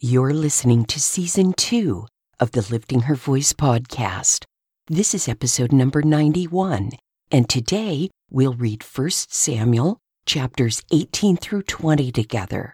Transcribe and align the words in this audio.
You're 0.00 0.32
listening 0.32 0.84
to 0.84 1.00
season 1.00 1.54
two 1.54 2.06
of 2.38 2.52
the 2.52 2.64
Lifting 2.70 3.00
Her 3.00 3.16
Voice 3.16 3.52
podcast. 3.52 4.44
This 4.86 5.12
is 5.12 5.26
episode 5.26 5.72
number 5.72 6.02
91, 6.02 6.90
and 7.32 7.48
today 7.48 8.08
we'll 8.30 8.54
read 8.54 8.84
1 8.84 9.10
Samuel 9.10 9.98
chapters 10.24 10.84
18 10.92 11.36
through 11.38 11.62
20 11.62 12.12
together. 12.12 12.72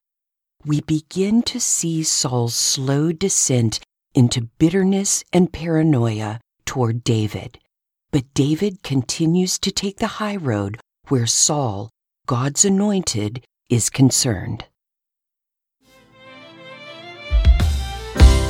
We 0.66 0.82
begin 0.82 1.40
to 1.44 1.58
see 1.60 2.02
Saul's 2.02 2.54
slow 2.54 3.10
descent 3.10 3.80
into 4.14 4.50
bitterness 4.58 5.24
and 5.32 5.50
paranoia 5.50 6.40
toward 6.66 7.04
David. 7.04 7.58
But 8.10 8.34
David 8.34 8.82
continues 8.82 9.58
to 9.60 9.70
take 9.72 9.96
the 9.96 10.20
high 10.20 10.36
road 10.36 10.76
where 11.08 11.26
Saul, 11.26 11.88
God's 12.26 12.66
anointed, 12.66 13.42
is 13.70 13.88
concerned. 13.88 14.66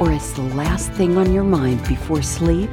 or 0.00 0.10
as 0.10 0.32
the 0.32 0.42
last 0.54 0.90
thing 0.92 1.18
on 1.18 1.30
your 1.30 1.44
mind 1.44 1.86
before 1.86 2.22
sleep, 2.22 2.70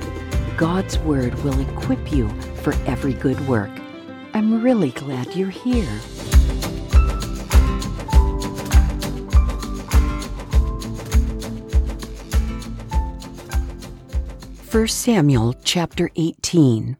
God's 0.55 0.97
Word 0.99 1.35
will 1.43 1.59
equip 1.59 2.11
you 2.11 2.29
for 2.63 2.73
every 2.85 3.13
good 3.13 3.45
work. 3.47 3.69
I'm 4.33 4.63
really 4.63 4.91
glad 4.91 5.35
you're 5.35 5.49
here. 5.49 5.99
First 14.63 15.01
Samuel 15.01 15.53
chapter 15.65 16.09
18. 16.15 16.97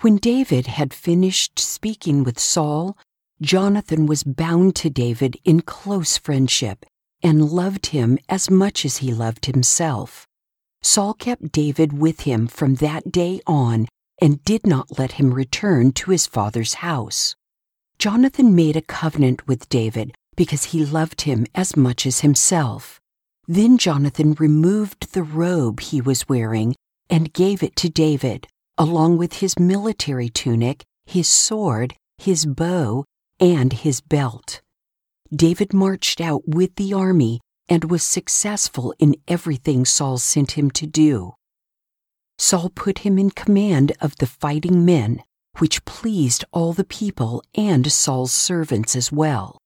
When 0.00 0.16
David 0.16 0.68
had 0.68 0.94
finished 0.94 1.58
speaking 1.58 2.24
with 2.24 2.38
Saul, 2.38 2.96
Jonathan 3.42 4.06
was 4.06 4.22
bound 4.22 4.74
to 4.76 4.88
David 4.88 5.36
in 5.44 5.60
close 5.60 6.16
friendship 6.16 6.86
and 7.22 7.50
loved 7.50 7.86
him 7.86 8.18
as 8.28 8.50
much 8.50 8.84
as 8.84 8.98
he 8.98 9.12
loved 9.12 9.46
himself. 9.46 10.26
Saul 10.82 11.14
kept 11.14 11.52
David 11.52 11.92
with 11.92 12.20
him 12.20 12.46
from 12.46 12.76
that 12.76 13.12
day 13.12 13.40
on 13.46 13.86
and 14.20 14.44
did 14.44 14.66
not 14.66 14.98
let 14.98 15.12
him 15.12 15.34
return 15.34 15.92
to 15.92 16.10
his 16.10 16.26
father's 16.26 16.74
house. 16.74 17.34
Jonathan 17.98 18.54
made 18.54 18.76
a 18.76 18.82
covenant 18.82 19.46
with 19.46 19.68
David 19.68 20.14
because 20.36 20.64
he 20.64 20.84
loved 20.84 21.22
him 21.22 21.46
as 21.54 21.76
much 21.76 22.06
as 22.06 22.20
himself. 22.20 22.98
Then 23.46 23.78
Jonathan 23.78 24.34
removed 24.38 25.12
the 25.12 25.22
robe 25.22 25.80
he 25.80 26.00
was 26.00 26.28
wearing 26.28 26.74
and 27.10 27.32
gave 27.32 27.62
it 27.62 27.76
to 27.76 27.90
David, 27.90 28.46
along 28.78 29.18
with 29.18 29.34
his 29.34 29.58
military 29.58 30.28
tunic, 30.28 30.84
his 31.04 31.28
sword, 31.28 31.94
his 32.16 32.46
bow, 32.46 33.04
and 33.38 33.72
his 33.72 34.00
belt. 34.00 34.60
David 35.34 35.72
marched 35.72 36.20
out 36.20 36.42
with 36.46 36.74
the 36.74 36.92
army 36.92 37.40
and 37.68 37.90
was 37.90 38.02
successful 38.02 38.92
in 38.98 39.14
everything 39.28 39.84
Saul 39.84 40.18
sent 40.18 40.52
him 40.52 40.70
to 40.72 40.86
do. 40.86 41.34
Saul 42.38 42.70
put 42.70 43.00
him 43.00 43.18
in 43.18 43.30
command 43.30 43.92
of 44.00 44.16
the 44.16 44.26
fighting 44.26 44.84
men, 44.84 45.22
which 45.58 45.84
pleased 45.84 46.44
all 46.52 46.72
the 46.72 46.84
people 46.84 47.44
and 47.54 47.90
Saul's 47.92 48.32
servants 48.32 48.96
as 48.96 49.12
well. 49.12 49.58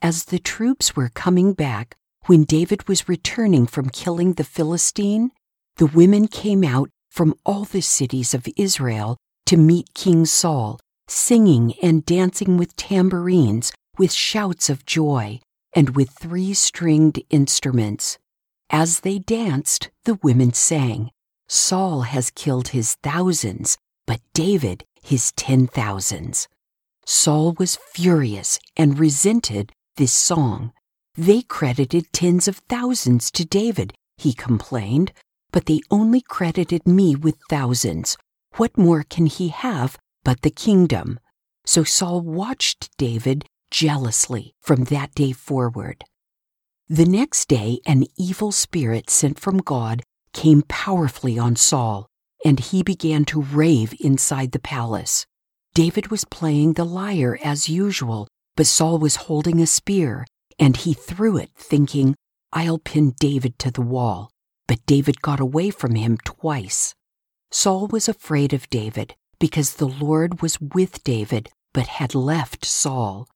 As 0.00 0.24
the 0.24 0.38
troops 0.38 0.96
were 0.96 1.10
coming 1.10 1.52
back, 1.52 1.94
when 2.26 2.44
David 2.44 2.88
was 2.88 3.08
returning 3.08 3.66
from 3.66 3.90
killing 3.90 4.34
the 4.34 4.44
Philistine, 4.44 5.30
the 5.76 5.86
women 5.86 6.26
came 6.28 6.64
out 6.64 6.88
from 7.10 7.34
all 7.44 7.64
the 7.64 7.82
cities 7.82 8.32
of 8.32 8.48
Israel 8.56 9.18
to 9.46 9.56
meet 9.56 9.92
King 9.94 10.24
Saul, 10.24 10.80
singing 11.08 11.74
and 11.82 12.06
dancing 12.06 12.56
with 12.56 12.76
tambourines 12.76 13.72
with 13.98 14.12
shouts 14.12 14.70
of 14.70 14.86
joy 14.86 15.40
and 15.74 15.96
with 15.96 16.10
three 16.10 16.54
stringed 16.54 17.22
instruments. 17.30 18.18
As 18.70 19.00
they 19.00 19.18
danced, 19.18 19.90
the 20.04 20.18
women 20.22 20.52
sang, 20.52 21.10
Saul 21.48 22.02
has 22.02 22.30
killed 22.30 22.68
his 22.68 22.94
thousands, 23.02 23.76
but 24.06 24.20
David 24.32 24.84
his 25.02 25.32
ten 25.32 25.66
thousands. 25.66 26.48
Saul 27.04 27.54
was 27.58 27.76
furious 27.76 28.58
and 28.76 28.98
resented 28.98 29.72
this 29.96 30.12
song. 30.12 30.72
They 31.16 31.42
credited 31.42 32.12
tens 32.12 32.48
of 32.48 32.58
thousands 32.68 33.30
to 33.32 33.44
David, 33.44 33.94
he 34.16 34.32
complained, 34.32 35.12
but 35.50 35.66
they 35.66 35.80
only 35.90 36.20
credited 36.20 36.86
me 36.86 37.14
with 37.14 37.36
thousands. 37.50 38.16
What 38.56 38.78
more 38.78 39.02
can 39.02 39.26
he 39.26 39.48
have 39.48 39.98
but 40.24 40.42
the 40.42 40.50
kingdom? 40.50 41.18
So 41.66 41.84
Saul 41.84 42.20
watched 42.22 42.96
David 42.96 43.44
jealously 43.72 44.54
from 44.60 44.84
that 44.84 45.14
day 45.14 45.32
forward. 45.32 46.04
The 46.88 47.06
next 47.06 47.48
day, 47.48 47.80
an 47.86 48.04
evil 48.16 48.52
spirit 48.52 49.10
sent 49.10 49.40
from 49.40 49.58
God 49.58 50.02
came 50.32 50.62
powerfully 50.68 51.38
on 51.38 51.56
Saul, 51.56 52.06
and 52.44 52.60
he 52.60 52.82
began 52.82 53.24
to 53.26 53.42
rave 53.42 53.94
inside 53.98 54.52
the 54.52 54.58
palace. 54.58 55.26
David 55.74 56.10
was 56.10 56.24
playing 56.26 56.74
the 56.74 56.84
lyre 56.84 57.38
as 57.42 57.68
usual, 57.68 58.28
but 58.56 58.66
Saul 58.66 58.98
was 58.98 59.26
holding 59.26 59.60
a 59.60 59.66
spear, 59.66 60.26
and 60.58 60.76
he 60.76 60.92
threw 60.92 61.38
it, 61.38 61.50
thinking, 61.56 62.14
I'll 62.52 62.78
pin 62.78 63.14
David 63.18 63.58
to 63.60 63.70
the 63.70 63.80
wall. 63.80 64.30
But 64.68 64.84
David 64.86 65.22
got 65.22 65.40
away 65.40 65.70
from 65.70 65.94
him 65.94 66.18
twice. 66.24 66.94
Saul 67.50 67.86
was 67.88 68.08
afraid 68.08 68.52
of 68.52 68.68
David 68.70 69.14
because 69.38 69.74
the 69.74 69.88
Lord 69.88 70.42
was 70.42 70.60
with 70.60 71.02
David 71.04 71.48
but 71.72 71.86
had 71.86 72.14
left 72.14 72.64
Saul. 72.64 73.26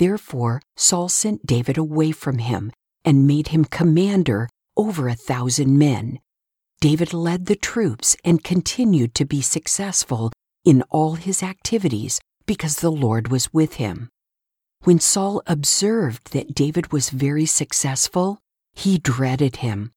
Therefore, 0.00 0.62
Saul 0.78 1.10
sent 1.10 1.44
David 1.44 1.76
away 1.76 2.10
from 2.10 2.38
him 2.38 2.72
and 3.04 3.26
made 3.26 3.48
him 3.48 3.66
commander 3.66 4.48
over 4.74 5.08
a 5.08 5.14
thousand 5.14 5.78
men. 5.78 6.20
David 6.80 7.12
led 7.12 7.44
the 7.44 7.54
troops 7.54 8.16
and 8.24 8.42
continued 8.42 9.14
to 9.16 9.26
be 9.26 9.42
successful 9.42 10.32
in 10.64 10.82
all 10.88 11.16
his 11.16 11.42
activities 11.42 12.18
because 12.46 12.76
the 12.76 12.90
Lord 12.90 13.28
was 13.28 13.52
with 13.52 13.74
him. 13.74 14.08
When 14.84 15.00
Saul 15.00 15.42
observed 15.46 16.32
that 16.32 16.54
David 16.54 16.92
was 16.92 17.10
very 17.10 17.44
successful, 17.44 18.38
he 18.72 18.96
dreaded 18.96 19.56
him. 19.56 19.92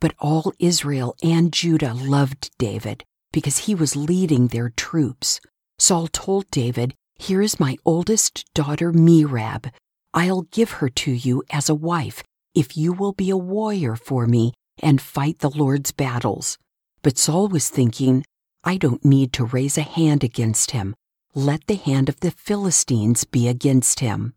But 0.00 0.16
all 0.18 0.52
Israel 0.58 1.14
and 1.22 1.52
Judah 1.52 1.94
loved 1.94 2.50
David 2.58 3.04
because 3.32 3.58
he 3.58 3.76
was 3.76 3.94
leading 3.94 4.48
their 4.48 4.70
troops. 4.70 5.38
Saul 5.78 6.08
told 6.08 6.50
David 6.50 6.96
here 7.16 7.40
is 7.40 7.60
my 7.60 7.76
oldest 7.84 8.44
daughter, 8.54 8.92
Merab. 8.92 9.70
I'll 10.12 10.42
give 10.42 10.72
her 10.72 10.88
to 10.88 11.10
you 11.12 11.42
as 11.50 11.68
a 11.68 11.74
wife 11.74 12.22
if 12.54 12.76
you 12.76 12.92
will 12.92 13.12
be 13.12 13.30
a 13.30 13.36
warrior 13.36 13.96
for 13.96 14.26
me 14.26 14.52
and 14.78 15.00
fight 15.00 15.40
the 15.40 15.50
Lord's 15.50 15.92
battles. 15.92 16.58
But 17.02 17.18
Saul 17.18 17.48
was 17.48 17.68
thinking, 17.68 18.24
I 18.62 18.76
don't 18.76 19.04
need 19.04 19.32
to 19.34 19.44
raise 19.44 19.76
a 19.76 19.82
hand 19.82 20.24
against 20.24 20.70
him. 20.70 20.94
Let 21.34 21.66
the 21.66 21.74
hand 21.76 22.08
of 22.08 22.20
the 22.20 22.30
Philistines 22.30 23.24
be 23.24 23.48
against 23.48 24.00
him. 24.00 24.34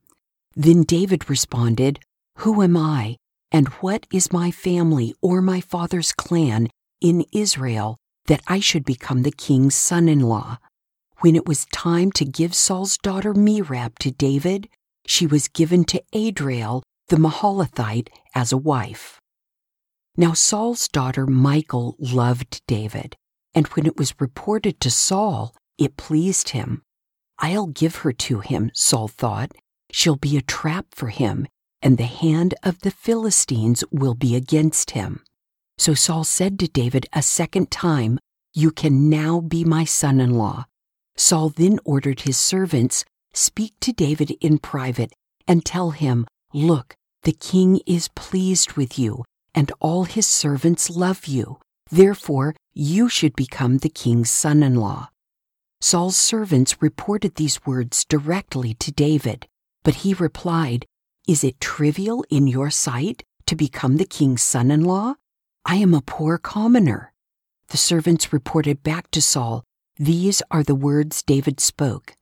Then 0.56 0.84
David 0.84 1.30
responded, 1.30 2.00
Who 2.38 2.62
am 2.62 2.76
I, 2.76 3.18
and 3.52 3.68
what 3.80 4.08
is 4.12 4.34
my 4.34 4.52
family 4.52 5.14
or 5.22 5.42
my 5.42 5.62
father's 5.62 6.12
clan 6.12 6.70
in 7.00 7.26
Israel 7.32 7.98
that 8.26 8.42
I 8.48 8.60
should 8.60 8.84
become 8.84 9.22
the 9.22 9.32
king's 9.32 9.76
son 9.76 10.10
in 10.10 10.22
law? 10.22 10.58
When 11.20 11.36
it 11.36 11.48
was 11.48 11.66
time 11.66 12.12
to 12.14 12.26
give 12.26 12.54
Saul's 12.54 12.98
daughter 12.98 13.34
Merab 13.34 13.98
to 14.00 14.12
David, 14.12 14.70
she 15.08 15.26
was 15.26 15.48
given 15.48 15.84
to 15.86 16.04
Adriel 16.14 16.84
the 17.08 17.16
Meholathite 17.16 18.10
as 18.36 18.52
a 18.52 18.58
wife. 18.58 19.20
Now 20.16 20.34
Saul's 20.34 20.88
daughter 20.88 21.26
Michal 21.26 21.96
loved 21.98 22.62
David, 22.68 23.16
and 23.56 23.66
when 23.68 23.88
it 23.88 23.98
was 23.98 24.20
reported 24.20 24.80
to 24.82 24.92
Saul, 24.92 25.56
it 25.80 25.98
pleased 25.98 26.50
him. 26.50 26.84
I'll 27.40 27.68
give 27.68 27.98
her 27.98 28.12
to 28.12 28.42
him, 28.42 28.70
Saul 28.74 29.08
thought. 29.08 29.52
She'll 29.92 30.18
be 30.18 30.38
a 30.38 30.42
trap 30.42 30.88
for 30.92 31.08
him, 31.08 31.48
and 31.82 31.98
the 31.98 32.04
hand 32.04 32.54
of 32.62 32.80
the 32.82 32.92
Philistines 32.92 33.84
will 33.92 34.16
be 34.16 34.36
against 34.36 34.92
him. 34.92 35.24
So 35.78 35.94
Saul 35.94 36.24
said 36.24 36.60
to 36.60 36.68
David 36.68 37.08
a 37.14 37.22
second 37.22 37.72
time, 37.72 38.20
You 38.54 38.72
can 38.72 39.10
now 39.10 39.40
be 39.40 39.64
my 39.64 39.84
son 39.84 40.20
in 40.20 40.34
law. 40.34 40.66
Saul 41.18 41.50
then 41.50 41.80
ordered 41.84 42.22
his 42.22 42.38
servants, 42.38 43.04
Speak 43.34 43.74
to 43.82 43.92
David 43.92 44.32
in 44.42 44.58
private 44.60 45.14
and 45.48 45.66
tell 45.66 45.92
him, 45.92 46.26
Look, 46.54 46.96
the 47.24 47.34
king 47.34 47.82
is 47.86 48.10
pleased 48.10 48.74
with 48.74 48.98
you 48.98 49.24
and 49.58 49.72
all 49.80 50.04
his 50.04 50.28
servants 50.28 50.88
love 50.88 51.26
you. 51.26 51.58
Therefore, 51.90 52.54
you 52.76 53.10
should 53.10 53.36
become 53.36 53.80
the 53.80 53.90
king's 53.90 54.30
son 54.30 54.62
in 54.62 54.76
law. 54.76 55.10
Saul's 55.82 56.16
servants 56.16 56.80
reported 56.80 57.34
these 57.36 57.66
words 57.66 58.06
directly 58.06 58.76
to 58.76 58.92
David, 58.92 59.48
but 59.84 59.96
he 60.06 60.14
replied, 60.14 60.86
Is 61.28 61.44
it 61.44 61.60
trivial 61.60 62.24
in 62.30 62.46
your 62.46 62.70
sight 62.70 63.24
to 63.48 63.56
become 63.56 63.98
the 63.98 64.06
king's 64.06 64.44
son 64.44 64.70
in 64.70 64.84
law? 64.84 65.16
I 65.66 65.78
am 65.78 65.96
a 65.96 66.02
poor 66.02 66.38
commoner. 66.38 67.12
The 67.70 67.78
servants 67.78 68.32
reported 68.32 68.84
back 68.84 69.10
to 69.10 69.24
Saul, 69.24 69.64
These 70.00 70.44
are 70.52 70.64
the 70.64 70.76
words 70.76 71.24
David 71.24 71.60
spoke. 71.60 72.14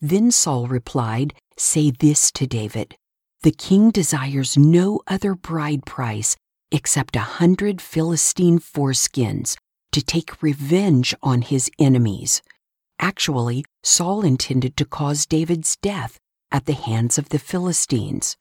Then 0.00 0.30
Saul 0.30 0.68
replied, 0.68 1.34
Say 1.56 1.90
this 1.90 2.30
to 2.32 2.46
David 2.46 2.96
The 3.42 3.50
king 3.50 3.90
desires 3.90 4.56
no 4.56 5.00
other 5.08 5.34
bride 5.34 5.84
price 5.86 6.36
except 6.70 7.16
a 7.16 7.20
hundred 7.20 7.80
Philistine 7.80 8.58
foreskins 8.58 9.56
to 9.92 10.02
take 10.02 10.42
revenge 10.42 11.14
on 11.22 11.42
his 11.42 11.70
enemies. 11.78 12.42
Actually, 13.00 13.64
Saul 13.82 14.24
intended 14.24 14.76
to 14.76 14.84
cause 14.84 15.26
David's 15.26 15.76
death 15.76 16.18
at 16.52 16.66
the 16.66 16.74
hands 16.74 17.18
of 17.18 17.30
the 17.30 17.38
Philistines. 17.38 18.36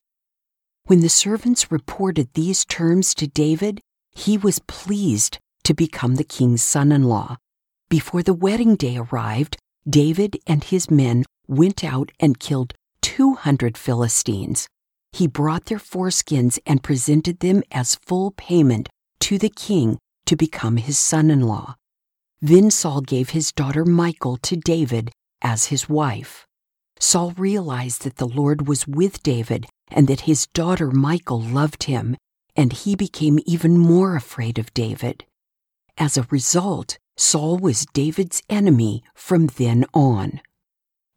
When 0.86 1.00
the 1.00 1.10
servants 1.10 1.72
reported 1.72 2.30
these 2.34 2.66
terms 2.66 3.16
to 3.16 3.28
David, 3.28 3.82
he 4.12 4.38
was 4.38 4.60
pleased 4.60 5.40
to 5.64 5.74
become 5.74 6.16
the 6.16 6.24
king's 6.24 6.62
son 6.62 6.92
in 6.92 7.04
law. 7.04 7.38
Before 7.90 8.24
the 8.24 8.34
wedding 8.34 8.76
day 8.76 8.98
arrived, 8.98 9.58
David 9.88 10.38
and 10.48 10.64
his 10.64 10.90
men 10.90 11.24
went 11.48 11.84
out 11.84 12.12
and 12.20 12.40
killed 12.40 12.74
200 13.02 13.78
Philistines 13.78 14.68
he 15.16 15.28
brought 15.28 15.68
their 15.68 15.80
foreskins 15.80 16.60
and 16.66 16.84
presented 16.84 17.40
them 17.40 17.64
as 17.72 17.96
full 17.96 18.32
payment 18.32 18.90
to 19.22 19.38
the 19.38 19.48
king 19.50 19.98
to 20.26 20.36
become 20.36 20.76
his 20.76 20.98
son 20.98 21.32
in 21.32 21.40
law. 21.40 21.76
Then 22.42 22.70
Saul 22.70 23.00
gave 23.00 23.30
his 23.30 23.54
daughter 23.54 23.86
Michal 23.86 24.36
to 24.36 24.58
David 24.58 25.12
as 25.42 25.68
his 25.68 25.88
wife. 25.88 26.46
Saul 27.00 27.32
realized 27.38 28.04
that 28.04 28.18
the 28.18 28.28
Lord 28.28 28.68
was 28.68 28.90
with 28.90 29.24
David 29.24 29.68
and 29.88 30.10
that 30.10 30.22
his 30.22 30.48
daughter 30.48 30.92
Michal 30.92 31.42
loved 31.42 31.84
him, 31.84 32.18
and 32.54 32.74
he 32.74 32.94
became 32.94 33.40
even 33.46 33.78
more 33.78 34.18
afraid 34.18 34.60
of 34.60 34.74
David. 34.74 35.24
As 35.98 36.18
a 36.18 36.28
result, 36.30 36.98
Saul 37.18 37.58
was 37.58 37.86
David's 37.94 38.42
enemy 38.50 39.04
from 39.14 39.48
then 39.48 39.86
on. 39.94 40.42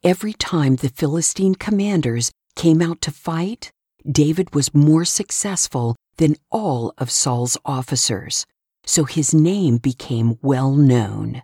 Every 0.04 0.32
time 0.32 0.76
the 0.76 0.90
Philistine 0.90 1.56
commanders 1.56 2.30
came 2.54 2.80
out 2.80 3.00
to 3.02 3.10
fight, 3.10 3.72
David 4.10 4.54
was 4.54 4.74
more 4.74 5.04
successful 5.04 5.96
than 6.16 6.36
all 6.50 6.92
of 6.98 7.10
Saul's 7.10 7.56
officers, 7.64 8.46
so 8.84 9.04
his 9.04 9.34
name 9.34 9.78
became 9.78 10.38
well 10.40 10.72
known. 10.72 11.42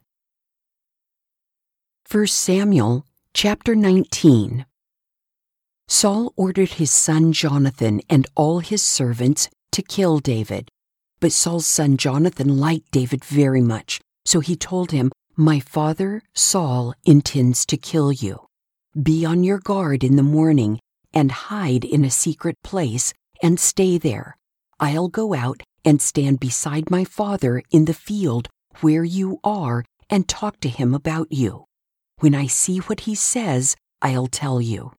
1 2.10 2.26
Samuel 2.28 3.06
chapter 3.32 3.74
19 3.74 4.66
Saul 5.88 6.32
ordered 6.36 6.70
his 6.70 6.90
son 6.90 7.32
Jonathan 7.32 8.00
and 8.08 8.26
all 8.36 8.60
his 8.60 8.82
servants 8.82 9.48
to 9.72 9.82
kill 9.82 10.18
David. 10.18 10.68
But 11.20 11.32
Saul's 11.32 11.66
son 11.66 11.96
Jonathan 11.96 12.58
liked 12.58 12.90
David 12.90 13.24
very 13.24 13.60
much, 13.60 14.00
so 14.24 14.40
he 14.40 14.56
told 14.56 14.90
him, 14.90 15.12
My 15.36 15.60
father, 15.60 16.22
Saul, 16.34 16.94
intends 17.04 17.66
to 17.66 17.76
kill 17.76 18.12
you. 18.12 18.46
Be 19.00 19.24
on 19.24 19.44
your 19.44 19.58
guard 19.58 20.04
in 20.04 20.16
the 20.16 20.22
morning 20.22 20.78
and 21.12 21.30
hide 21.30 21.84
in 21.84 22.04
a 22.04 22.10
secret 22.10 22.56
place 22.62 23.12
and 23.42 23.58
stay 23.58 23.98
there. 23.98 24.36
I'll 24.80 25.08
go 25.08 25.34
out 25.34 25.62
and 25.84 26.00
stand 26.00 26.40
beside 26.40 26.90
my 26.90 27.04
father 27.04 27.62
in 27.70 27.84
the 27.84 27.94
field 27.94 28.48
where 28.80 29.04
you 29.04 29.38
are 29.44 29.84
and 30.10 30.28
talk 30.28 30.60
to 30.60 30.68
him 30.68 30.94
about 30.94 31.30
you. 31.30 31.64
When 32.18 32.34
I 32.34 32.46
see 32.46 32.78
what 32.78 33.00
he 33.00 33.14
says, 33.14 33.76
I'll 34.02 34.26
tell 34.26 34.60
you. 34.60 34.92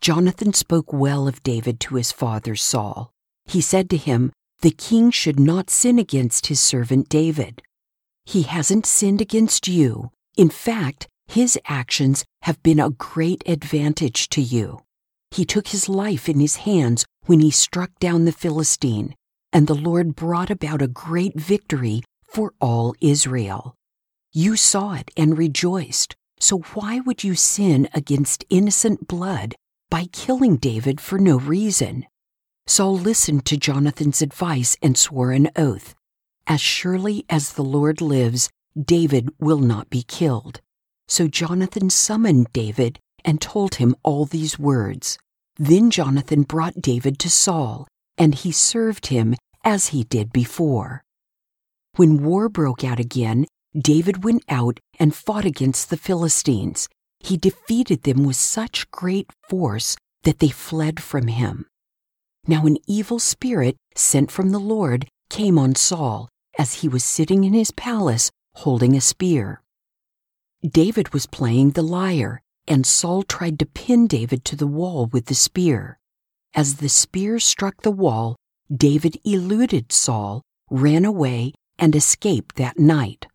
Jonathan 0.00 0.52
spoke 0.52 0.92
well 0.92 1.26
of 1.26 1.42
David 1.42 1.80
to 1.80 1.96
his 1.96 2.12
father 2.12 2.54
Saul. 2.54 3.10
He 3.46 3.60
said 3.60 3.88
to 3.90 3.96
him, 3.96 4.32
The 4.60 4.70
king 4.70 5.10
should 5.10 5.40
not 5.40 5.70
sin 5.70 5.98
against 5.98 6.46
his 6.46 6.60
servant 6.60 7.08
David. 7.08 7.62
He 8.26 8.42
hasn't 8.42 8.86
sinned 8.86 9.20
against 9.20 9.68
you. 9.68 10.10
In 10.36 10.50
fact, 10.50 11.06
his 11.28 11.56
actions 11.66 12.24
have 12.42 12.60
been 12.62 12.80
a 12.80 12.90
great 12.90 13.44
advantage 13.46 14.28
to 14.30 14.42
you. 14.42 14.80
He 15.30 15.44
took 15.44 15.68
his 15.68 15.88
life 15.88 16.28
in 16.28 16.40
his 16.40 16.56
hands 16.56 17.06
when 17.26 17.38
he 17.38 17.52
struck 17.52 17.90
down 18.00 18.24
the 18.24 18.32
Philistine, 18.32 19.14
and 19.52 19.68
the 19.68 19.74
Lord 19.74 20.16
brought 20.16 20.50
about 20.50 20.82
a 20.82 20.88
great 20.88 21.38
victory 21.38 22.02
for 22.24 22.52
all 22.60 22.96
Israel. 23.00 23.74
You 24.32 24.56
saw 24.56 24.94
it 24.94 25.12
and 25.16 25.38
rejoiced, 25.38 26.16
so 26.40 26.58
why 26.74 26.98
would 26.98 27.22
you 27.22 27.36
sin 27.36 27.88
against 27.94 28.44
innocent 28.50 29.06
blood 29.06 29.54
by 29.88 30.06
killing 30.12 30.56
David 30.56 31.00
for 31.00 31.18
no 31.18 31.38
reason? 31.38 32.06
Saul 32.66 32.98
listened 32.98 33.46
to 33.46 33.56
Jonathan's 33.56 34.20
advice 34.20 34.76
and 34.82 34.98
swore 34.98 35.30
an 35.30 35.48
oath 35.54 35.94
As 36.48 36.60
surely 36.60 37.24
as 37.28 37.52
the 37.52 37.64
Lord 37.64 38.00
lives, 38.00 38.48
David 38.80 39.30
will 39.40 39.58
not 39.58 39.90
be 39.90 40.04
killed. 40.04 40.60
So 41.08 41.26
Jonathan 41.26 41.90
summoned 41.90 42.52
David 42.52 43.00
and 43.24 43.40
told 43.40 43.76
him 43.76 43.96
all 44.04 44.26
these 44.26 44.58
words. 44.58 45.18
Then 45.56 45.90
Jonathan 45.90 46.42
brought 46.42 46.80
David 46.80 47.18
to 47.20 47.30
Saul, 47.30 47.88
and 48.16 48.34
he 48.34 48.52
served 48.52 49.06
him 49.06 49.34
as 49.64 49.88
he 49.88 50.04
did 50.04 50.32
before. 50.32 51.02
When 51.96 52.22
war 52.22 52.48
broke 52.48 52.84
out 52.84 53.00
again, 53.00 53.46
David 53.76 54.22
went 54.22 54.44
out 54.48 54.78
and 55.00 55.14
fought 55.14 55.44
against 55.44 55.90
the 55.90 55.96
Philistines. 55.96 56.88
He 57.18 57.36
defeated 57.36 58.04
them 58.04 58.24
with 58.24 58.36
such 58.36 58.90
great 58.92 59.28
force 59.48 59.96
that 60.22 60.38
they 60.38 60.48
fled 60.48 61.02
from 61.02 61.26
him. 61.26 61.66
Now 62.46 62.66
an 62.66 62.78
evil 62.86 63.18
spirit 63.18 63.76
sent 63.96 64.30
from 64.30 64.50
the 64.50 64.60
Lord 64.60 65.08
came 65.28 65.58
on 65.58 65.74
Saul 65.74 66.28
as 66.58 66.74
he 66.74 66.88
was 66.88 67.04
sitting 67.04 67.44
in 67.44 67.52
his 67.52 67.70
palace 67.70 68.30
holding 68.54 68.96
a 68.96 69.00
spear. 69.00 69.62
David 70.66 71.12
was 71.12 71.26
playing 71.26 71.72
the 71.72 71.82
lyre 71.82 72.42
and 72.68 72.86
Saul 72.86 73.22
tried 73.22 73.58
to 73.60 73.66
pin 73.66 74.06
David 74.06 74.44
to 74.46 74.56
the 74.56 74.66
wall 74.66 75.06
with 75.06 75.26
the 75.26 75.34
spear. 75.34 75.98
As 76.54 76.76
the 76.76 76.88
spear 76.88 77.38
struck 77.38 77.82
the 77.82 77.90
wall, 77.90 78.36
David 78.74 79.18
eluded 79.24 79.92
Saul, 79.92 80.42
ran 80.70 81.04
away, 81.04 81.52
and 81.78 81.94
escaped 81.94 82.56
that 82.56 82.78
night. 82.78 83.26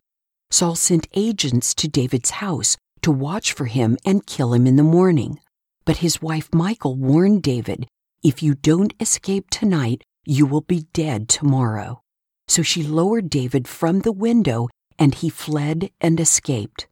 Saul 0.50 0.74
sent 0.74 1.08
agents 1.14 1.74
to 1.74 1.88
David's 1.88 2.30
house 2.30 2.76
to 3.00 3.10
watch 3.10 3.52
for 3.52 3.66
him 3.66 3.96
and 4.04 4.26
kill 4.26 4.52
him 4.52 4.66
in 4.66 4.76
the 4.76 4.82
morning. 4.82 5.40
But 5.84 5.98
his 5.98 6.20
wife 6.20 6.52
Michal 6.52 6.96
warned 6.96 7.42
David, 7.42 7.86
If 8.22 8.42
you 8.42 8.54
don't 8.54 8.92
escape 9.00 9.48
tonight, 9.50 10.02
you 10.24 10.44
will 10.44 10.60
be 10.60 10.86
dead 10.92 11.28
tomorrow. 11.28 12.01
So 12.48 12.62
she 12.62 12.82
lowered 12.82 13.30
David 13.30 13.66
from 13.66 14.00
the 14.00 14.12
window, 14.12 14.68
and 14.98 15.14
he 15.14 15.28
fled 15.28 15.90
and 16.00 16.20
escaped. 16.20 16.86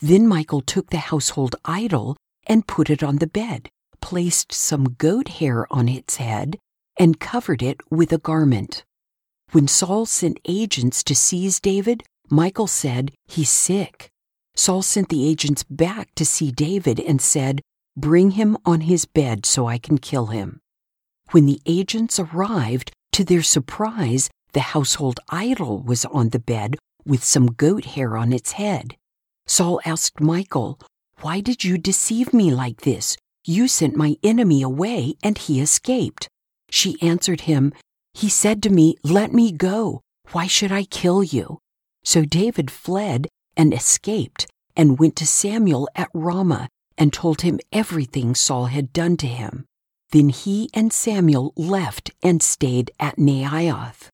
Then 0.00 0.28
Michal 0.28 0.60
took 0.60 0.90
the 0.90 0.98
household 0.98 1.56
idol 1.64 2.16
and 2.46 2.66
put 2.66 2.90
it 2.90 3.02
on 3.02 3.16
the 3.16 3.26
bed, 3.26 3.68
placed 4.00 4.52
some 4.52 4.94
goat 4.98 5.28
hair 5.28 5.66
on 5.72 5.88
its 5.88 6.16
head, 6.16 6.58
and 6.98 7.20
covered 7.20 7.62
it 7.62 7.80
with 7.90 8.12
a 8.12 8.18
garment. 8.18 8.84
When 9.52 9.68
Saul 9.68 10.06
sent 10.06 10.38
agents 10.46 11.02
to 11.04 11.14
seize 11.14 11.60
David, 11.60 12.02
Michal 12.30 12.66
said, 12.66 13.12
He's 13.26 13.50
sick. 13.50 14.10
Saul 14.54 14.82
sent 14.82 15.08
the 15.08 15.28
agents 15.28 15.64
back 15.64 16.14
to 16.14 16.24
see 16.24 16.50
David 16.50 17.00
and 17.00 17.20
said, 17.20 17.60
Bring 17.96 18.32
him 18.32 18.56
on 18.64 18.82
his 18.82 19.04
bed 19.04 19.44
so 19.44 19.66
I 19.66 19.78
can 19.78 19.98
kill 19.98 20.26
him. 20.26 20.60
When 21.30 21.46
the 21.46 21.60
agents 21.66 22.20
arrived, 22.20 22.92
to 23.12 23.24
their 23.24 23.42
surprise, 23.42 24.30
the 24.52 24.60
household 24.60 25.20
idol 25.28 25.82
was 25.82 26.04
on 26.06 26.30
the 26.30 26.38
bed 26.38 26.76
with 27.04 27.24
some 27.24 27.46
goat 27.46 27.84
hair 27.84 28.16
on 28.16 28.32
its 28.32 28.52
head. 28.52 28.96
Saul 29.46 29.80
asked 29.84 30.20
Michal, 30.20 30.78
Why 31.20 31.40
did 31.40 31.64
you 31.64 31.78
deceive 31.78 32.32
me 32.32 32.52
like 32.52 32.82
this? 32.82 33.16
You 33.44 33.68
sent 33.68 33.96
my 33.96 34.16
enemy 34.22 34.62
away, 34.62 35.14
and 35.22 35.36
he 35.36 35.60
escaped. 35.60 36.28
She 36.70 37.00
answered 37.02 37.42
him, 37.42 37.72
He 38.14 38.28
said 38.28 38.62
to 38.62 38.70
me, 38.70 38.96
Let 39.02 39.32
me 39.32 39.50
go. 39.50 40.02
Why 40.32 40.46
should 40.46 40.70
I 40.70 40.84
kill 40.84 41.24
you? 41.24 41.58
So 42.04 42.24
David 42.24 42.70
fled 42.70 43.28
and 43.56 43.74
escaped, 43.74 44.46
and 44.76 44.98
went 44.98 45.16
to 45.16 45.26
Samuel 45.26 45.88
at 45.96 46.08
Ramah, 46.14 46.68
and 46.96 47.12
told 47.12 47.40
him 47.40 47.60
everything 47.72 48.34
Saul 48.34 48.66
had 48.66 48.92
done 48.92 49.16
to 49.18 49.26
him. 49.26 49.64
Then 50.12 50.28
he 50.28 50.68
and 50.74 50.92
Samuel 50.92 51.52
left 51.56 52.10
and 52.22 52.42
stayed 52.42 52.90
at 53.00 53.16
Naioth. 53.16 54.08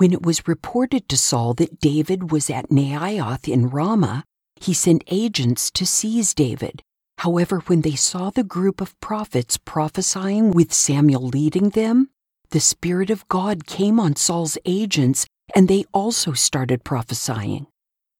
When 0.00 0.14
it 0.14 0.24
was 0.24 0.48
reported 0.48 1.10
to 1.10 1.16
Saul 1.18 1.52
that 1.60 1.78
David 1.78 2.32
was 2.32 2.48
at 2.48 2.70
Naioth 2.70 3.46
in 3.46 3.68
Ramah, 3.68 4.24
he 4.56 4.72
sent 4.72 5.04
agents 5.08 5.70
to 5.72 5.84
seize 5.84 6.32
David. 6.32 6.82
However, 7.18 7.58
when 7.66 7.82
they 7.82 7.96
saw 7.96 8.30
the 8.30 8.42
group 8.42 8.80
of 8.80 8.98
prophets 9.00 9.58
prophesying 9.58 10.52
with 10.52 10.72
Samuel 10.72 11.28
leading 11.28 11.68
them, 11.68 12.08
the 12.48 12.60
Spirit 12.60 13.10
of 13.10 13.28
God 13.28 13.66
came 13.66 14.00
on 14.00 14.16
Saul's 14.16 14.56
agents, 14.64 15.26
and 15.54 15.68
they 15.68 15.84
also 15.92 16.32
started 16.32 16.82
prophesying. 16.82 17.66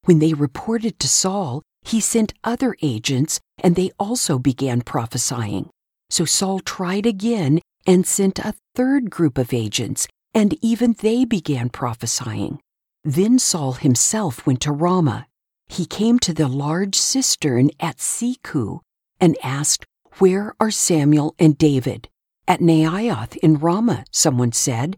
When 0.05 0.19
they 0.19 0.35
reported 0.35 0.99
to 0.99 1.09
Saul, 1.09 1.63
he 1.81 1.99
sent 1.99 2.35
other 2.45 2.77
agents, 2.83 3.41
and 3.57 3.75
they 3.75 3.91
also 3.99 4.39
began 4.39 4.83
prophesying. 4.83 5.71
So 6.11 6.27
Saul 6.27 6.61
tried 6.61 7.07
again 7.07 7.63
and 7.87 8.07
sent 8.07 8.39
a 8.39 8.53
third 8.75 9.09
group 9.09 9.39
of 9.39 9.55
agents, 9.55 10.07
and 10.35 10.57
even 10.63 10.95
they 11.01 11.25
began 11.25 11.69
prophesying. 11.69 12.61
Then 13.05 13.39
Saul 13.39 13.73
himself 13.75 14.47
went 14.47 14.61
to 14.63 14.73
Ramah. 14.73 15.27
He 15.69 15.87
came 15.87 16.19
to 16.21 16.35
the 16.35 16.49
large 16.49 16.97
cistern 16.97 17.71
at 17.81 17.99
Seku 17.99 18.81
and 19.21 19.37
asked, 19.43 19.85
Where 20.19 20.55
are 20.61 20.71
Samuel 20.71 21.35
and 21.39 21.57
David? 21.57 22.09
At 22.47 22.61
Naioth 22.61 23.37
in 23.37 23.59
Ramah, 23.59 24.05
someone 24.11 24.53
said. 24.53 24.97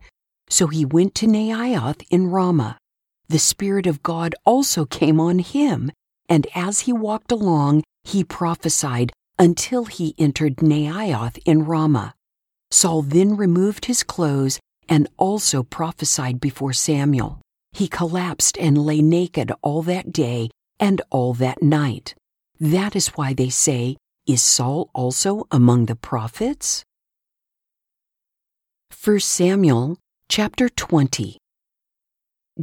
So 0.49 0.67
he 0.67 0.85
went 0.85 1.15
to 1.17 1.27
Naioth 1.27 2.03
in 2.11 2.29
Ramah. 2.29 2.79
The 3.29 3.39
Spirit 3.39 3.87
of 3.87 4.03
God 4.03 4.35
also 4.45 4.85
came 4.85 5.21
on 5.21 5.39
him, 5.39 5.93
and 6.29 6.47
as 6.55 6.81
he 6.81 6.93
walked 6.93 7.33
along, 7.33 7.85
he 8.05 8.25
prophesied 8.25 9.13
until 9.39 9.85
he 9.85 10.15
entered 10.19 10.57
Naioth 10.57 11.39
in 11.45 11.65
Ramah. 11.65 12.15
Saul 12.71 13.03
then 13.03 13.37
removed 13.37 13.87
his 13.87 14.03
clothes 14.03 14.59
and 14.89 15.09
also 15.17 15.63
prophesied 15.63 16.41
before 16.41 16.73
Samuel. 16.73 17.41
He 17.73 17.89
collapsed 17.89 18.59
and 18.59 18.79
lay 18.79 19.01
naked 19.01 19.53
all 19.63 19.83
that 19.83 20.13
day 20.13 20.51
and 20.79 21.01
all 21.11 21.35
that 21.35 21.63
night. 21.63 22.15
That 22.61 22.95
is 22.95 23.09
why 23.09 23.33
they 23.35 23.49
say, 23.49 23.97
Is 24.27 24.43
Saul 24.43 24.91
also 24.95 25.47
among 25.51 25.87
the 25.87 25.97
prophets? 25.97 26.85
1 29.05 29.21
Samuel 29.21 29.99
chapter 30.29 30.69
20 30.69 31.39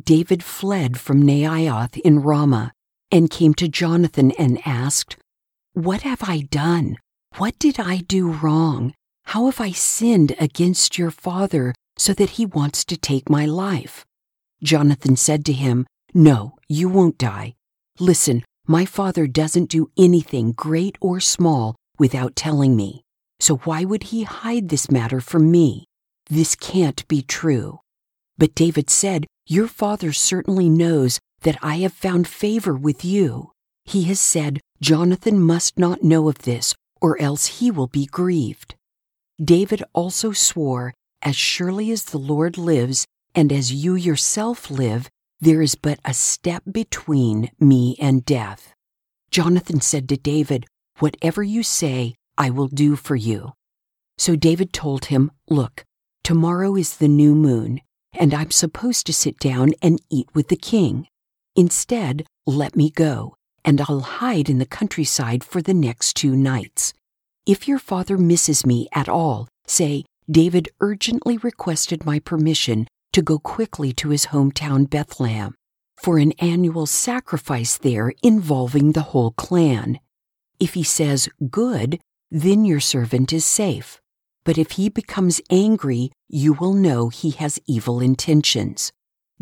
David 0.02 0.44
fled 0.44 1.00
from 1.00 1.24
Naioth 1.24 1.98
in 1.98 2.20
Ramah 2.20 2.72
and 3.12 3.30
came 3.30 3.54
to 3.56 3.68
Jonathan 3.68 4.32
and 4.38 4.62
asked, 4.66 5.18
What 5.74 6.02
have 6.02 6.24
I 6.24 6.42
done? 6.42 6.98
What 7.38 7.58
did 7.60 7.80
I 7.80 7.98
do 7.98 8.32
wrong? 8.32 8.94
How 9.26 9.46
have 9.48 9.60
I 9.60 9.72
sinned 9.72 10.36
against 10.40 10.98
your 10.98 11.12
father 11.12 11.74
so 12.00 12.14
that 12.14 12.32
he 12.32 12.46
wants 12.46 12.84
to 12.86 12.98
take 12.98 13.30
my 13.30 13.46
life? 13.46 14.06
Jonathan 14.64 15.16
said 15.16 15.46
to 15.46 15.54
him, 15.54 15.86
No, 16.14 16.58
you 16.68 16.90
won't 16.90 17.18
die. 17.18 17.56
Listen, 18.00 18.44
my 18.66 18.86
father 18.86 19.28
doesn't 19.28 19.70
do 19.70 19.92
anything 19.98 20.54
great 20.54 20.98
or 21.02 21.20
small 21.20 21.76
without 21.98 22.36
telling 22.36 22.76
me. 22.76 23.04
So 23.40 23.58
why 23.58 23.84
would 23.84 24.04
he 24.04 24.24
hide 24.24 24.70
this 24.70 24.90
matter 24.90 25.22
from 25.22 25.52
me? 25.52 25.86
This 26.30 26.56
can't 26.56 27.08
be 27.08 27.22
true. 27.22 27.80
But 28.38 28.56
David 28.56 28.90
said, 28.90 29.26
Your 29.48 29.68
father 29.68 30.14
certainly 30.14 30.70
knows 30.70 31.20
that 31.42 31.58
I 31.62 31.78
have 31.78 31.94
found 31.94 32.28
favor 32.28 32.74
with 32.74 33.04
you. 33.04 33.52
He 33.86 34.04
has 34.04 34.20
said, 34.20 34.62
Jonathan 34.82 35.42
must 35.42 35.78
not 35.78 36.04
know 36.04 36.30
of 36.30 36.40
this, 36.40 36.76
or 37.02 37.20
else 37.22 37.60
he 37.60 37.72
will 37.72 37.88
be 37.88 38.06
grieved. 38.06 38.76
David 39.44 39.84
also 39.94 40.32
swore, 40.32 40.94
As 41.22 41.36
surely 41.36 41.92
as 41.92 42.06
the 42.06 42.18
Lord 42.18 42.58
lives, 42.58 43.06
and 43.36 43.52
as 43.52 43.74
you 43.74 43.96
yourself 43.96 44.72
live, 44.72 45.10
there 45.42 45.62
is 45.62 45.76
but 45.76 46.00
a 46.04 46.14
step 46.14 46.64
between 46.70 47.52
me 47.60 47.96
and 48.00 48.26
death. 48.26 48.74
Jonathan 49.32 49.82
said 49.82 50.10
to 50.10 50.18
David, 50.18 50.66
Whatever 51.00 51.44
you 51.44 51.64
say, 51.64 52.16
I 52.38 52.50
will 52.50 52.68
do 52.68 52.96
for 52.96 53.16
you. 53.16 53.54
So 54.18 54.36
David 54.36 54.74
told 54.74 55.06
him, 55.06 55.32
Look, 55.50 55.86
tomorrow 56.24 56.76
is 56.76 56.98
the 56.98 57.08
new 57.08 57.36
moon, 57.36 57.82
and 58.14 58.34
I'm 58.34 58.52
supposed 58.52 59.06
to 59.06 59.14
sit 59.14 59.40
down 59.40 59.72
and 59.82 60.02
eat 60.10 60.28
with 60.34 60.48
the 60.50 60.58
king. 60.58 61.08
Instead, 61.56 62.26
let 62.46 62.76
me 62.76 62.90
go, 62.90 63.36
and 63.64 63.80
I'll 63.82 64.02
hide 64.02 64.50
in 64.50 64.60
the 64.60 64.66
countryside 64.66 65.44
for 65.44 65.62
the 65.62 65.74
next 65.74 66.16
two 66.16 66.36
nights. 66.36 66.94
If 67.46 67.68
your 67.68 67.80
father 67.80 68.18
misses 68.18 68.66
me 68.66 68.88
at 68.94 69.08
all, 69.08 69.48
say, 69.68 70.06
David 70.30 70.70
urgently 70.80 71.38
requested 71.38 72.06
my 72.06 72.20
permission 72.20 72.88
to 73.14 73.22
go 73.22 73.40
quickly 73.40 73.94
to 73.94 74.10
his 74.10 74.28
hometown 74.28 74.90
Bethlehem 74.90 75.56
for 75.98 76.18
an 76.18 76.32
annual 76.34 76.86
sacrifice 76.86 77.78
there 77.78 78.14
involving 78.24 78.92
the 78.92 79.02
whole 79.02 79.32
clan. 79.32 80.00
If 80.60 80.74
he 80.74 80.84
says, 80.84 81.30
Good, 81.50 82.00
then 82.32 82.64
your 82.64 82.80
servant 82.80 83.34
is 83.34 83.44
safe. 83.44 84.00
But 84.46 84.58
if 84.58 84.72
he 84.72 84.90
becomes 84.90 85.42
angry, 85.50 86.12
you 86.28 86.54
will 86.54 86.74
know 86.74 87.10
he 87.10 87.32
has 87.32 87.60
evil 87.68 88.00
intentions. 88.00 88.92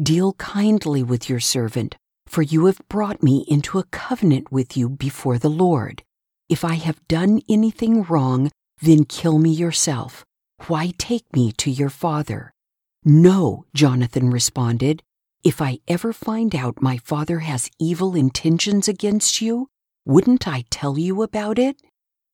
Deal 0.01 0.34
kindly 0.34 1.03
with 1.03 1.29
your 1.29 1.39
servant, 1.39 1.96
for 2.27 2.41
you 2.41 2.65
have 2.65 2.82
brought 2.89 3.22
me 3.22 3.46
into 3.48 3.77
a 3.77 3.84
covenant 3.86 4.51
with 4.51 4.77
you 4.77 4.89
before 4.89 5.38
the 5.38 5.50
Lord. 5.50 6.03
If 6.50 6.63
I 6.63 6.75
have 6.75 7.08
done 7.08 7.41
anything 7.50 8.03
wrong, 8.03 8.50
then 8.82 9.06
kill 9.06 9.38
me 9.38 9.50
yourself. 9.50 10.24
Why 10.65 10.91
take 10.97 11.33
me 11.33 11.51
to 11.53 11.71
your 11.71 11.89
father? 11.89 12.51
No, 13.05 13.65
Jonathan 13.73 14.29
responded. 14.29 15.03
If 15.43 15.61
I 15.61 15.79
ever 15.87 16.11
find 16.11 16.55
out 16.55 16.81
my 16.81 16.97
father 16.97 17.39
has 17.39 17.69
evil 17.79 18.15
intentions 18.15 18.87
against 18.87 19.39
you, 19.39 19.67
wouldn't 20.05 20.47
I 20.47 20.65
tell 20.69 20.97
you 20.97 21.21
about 21.21 21.57
it? 21.59 21.81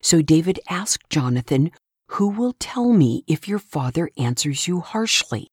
So 0.02 0.22
David 0.22 0.60
asked 0.70 1.10
Jonathan, 1.10 1.72
Who 2.12 2.30
will 2.30 2.54
tell 2.60 2.92
me 2.94 3.24
if 3.28 3.48
your 3.48 3.60
father 3.60 4.10
answers 4.18 4.68
you 4.68 4.80
harshly? 4.80 5.48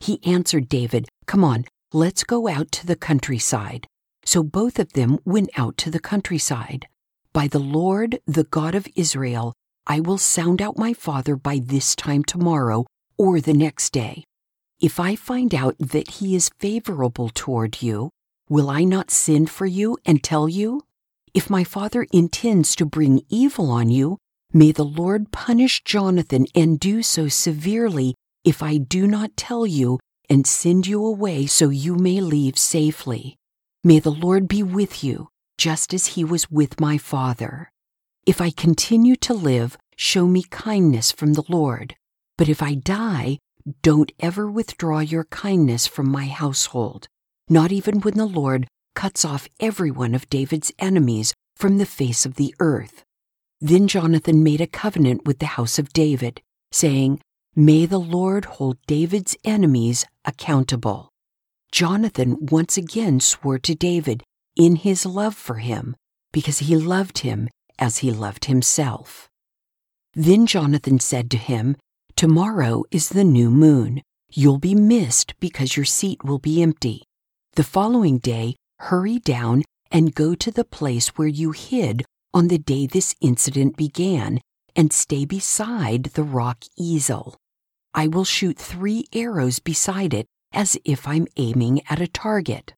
He 0.00 0.24
answered 0.24 0.68
David, 0.68 1.08
Come 1.26 1.44
on, 1.44 1.66
let's 1.92 2.24
go 2.24 2.48
out 2.48 2.72
to 2.72 2.86
the 2.86 2.96
countryside. 2.96 3.86
So 4.24 4.42
both 4.42 4.78
of 4.78 4.92
them 4.94 5.18
went 5.24 5.50
out 5.56 5.76
to 5.78 5.90
the 5.90 6.00
countryside. 6.00 6.88
By 7.32 7.48
the 7.48 7.60
Lord, 7.60 8.20
the 8.26 8.44
God 8.44 8.74
of 8.74 8.88
Israel, 8.96 9.54
I 9.90 10.00
will 10.00 10.18
sound 10.18 10.60
out 10.60 10.76
my 10.76 10.92
father 10.92 11.34
by 11.34 11.60
this 11.64 11.96
time 11.96 12.22
tomorrow 12.22 12.84
or 13.16 13.40
the 13.40 13.54
next 13.54 13.90
day. 13.90 14.24
If 14.80 15.00
I 15.00 15.16
find 15.16 15.54
out 15.54 15.76
that 15.78 16.10
he 16.10 16.36
is 16.36 16.50
favorable 16.58 17.30
toward 17.30 17.80
you, 17.80 18.10
will 18.50 18.68
I 18.68 18.84
not 18.84 19.10
send 19.10 19.48
for 19.48 19.64
you 19.64 19.96
and 20.04 20.22
tell 20.22 20.46
you? 20.46 20.82
If 21.32 21.48
my 21.48 21.64
father 21.64 22.06
intends 22.12 22.76
to 22.76 22.84
bring 22.84 23.22
evil 23.30 23.70
on 23.70 23.88
you, 23.88 24.18
may 24.52 24.72
the 24.72 24.84
Lord 24.84 25.32
punish 25.32 25.82
Jonathan 25.84 26.46
and 26.54 26.78
do 26.78 27.02
so 27.02 27.28
severely 27.28 28.14
if 28.44 28.62
I 28.62 28.76
do 28.76 29.06
not 29.06 29.38
tell 29.38 29.66
you 29.66 30.00
and 30.28 30.46
send 30.46 30.86
you 30.86 31.02
away 31.02 31.46
so 31.46 31.70
you 31.70 31.96
may 31.96 32.20
leave 32.20 32.58
safely. 32.58 33.36
May 33.82 34.00
the 34.00 34.12
Lord 34.12 34.48
be 34.48 34.62
with 34.62 35.02
you, 35.02 35.28
just 35.56 35.94
as 35.94 36.08
he 36.08 36.24
was 36.24 36.50
with 36.50 36.78
my 36.78 36.98
father. 36.98 37.70
If 38.28 38.42
I 38.42 38.50
continue 38.50 39.16
to 39.24 39.32
live, 39.32 39.78
show 39.96 40.26
me 40.26 40.42
kindness 40.42 41.10
from 41.10 41.32
the 41.32 41.44
Lord. 41.48 41.96
But 42.36 42.50
if 42.50 42.62
I 42.62 42.74
die, 42.74 43.38
don't 43.80 44.12
ever 44.20 44.50
withdraw 44.50 44.98
your 44.98 45.24
kindness 45.24 45.86
from 45.86 46.10
my 46.10 46.26
household, 46.26 47.08
not 47.48 47.72
even 47.72 48.02
when 48.02 48.18
the 48.18 48.26
Lord 48.26 48.68
cuts 48.94 49.24
off 49.24 49.48
every 49.60 49.90
one 49.90 50.14
of 50.14 50.28
David's 50.28 50.70
enemies 50.78 51.32
from 51.56 51.78
the 51.78 51.86
face 51.86 52.26
of 52.26 52.34
the 52.34 52.54
earth. 52.60 53.02
Then 53.62 53.88
Jonathan 53.88 54.42
made 54.42 54.60
a 54.60 54.66
covenant 54.66 55.24
with 55.24 55.38
the 55.38 55.56
house 55.56 55.78
of 55.78 55.94
David, 55.94 56.42
saying, 56.70 57.22
May 57.56 57.86
the 57.86 57.96
Lord 57.96 58.44
hold 58.44 58.76
David's 58.86 59.38
enemies 59.42 60.04
accountable. 60.26 61.08
Jonathan 61.72 62.36
once 62.44 62.76
again 62.76 63.20
swore 63.20 63.58
to 63.60 63.74
David 63.74 64.22
in 64.54 64.76
his 64.76 65.06
love 65.06 65.34
for 65.34 65.54
him, 65.54 65.96
because 66.30 66.58
he 66.58 66.76
loved 66.76 67.20
him 67.20 67.48
as 67.78 67.98
he 67.98 68.10
loved 68.10 68.46
himself. 68.46 69.28
Then 70.14 70.46
Jonathan 70.46 71.00
said 71.00 71.30
to 71.30 71.36
him, 71.36 71.76
Tomorrow 72.16 72.84
is 72.90 73.10
the 73.10 73.24
new 73.24 73.50
moon. 73.50 74.02
You'll 74.30 74.58
be 74.58 74.74
missed 74.74 75.34
because 75.38 75.76
your 75.76 75.86
seat 75.86 76.24
will 76.24 76.38
be 76.38 76.62
empty. 76.62 77.04
The 77.54 77.64
following 77.64 78.18
day, 78.18 78.56
hurry 78.80 79.18
down 79.18 79.62
and 79.90 80.14
go 80.14 80.34
to 80.34 80.50
the 80.50 80.64
place 80.64 81.08
where 81.08 81.28
you 81.28 81.52
hid 81.52 82.04
on 82.34 82.48
the 82.48 82.58
day 82.58 82.86
this 82.86 83.14
incident 83.20 83.76
began 83.76 84.40
and 84.76 84.92
stay 84.92 85.24
beside 85.24 86.04
the 86.04 86.22
rock 86.22 86.64
Ezel. 86.78 87.34
I 87.94 88.06
will 88.06 88.24
shoot 88.24 88.58
three 88.58 89.06
arrows 89.12 89.58
beside 89.58 90.14
it 90.14 90.26
as 90.52 90.78
if 90.84 91.06
I'm 91.08 91.26
aiming 91.36 91.82
at 91.88 92.00
a 92.00 92.06
target. 92.06 92.74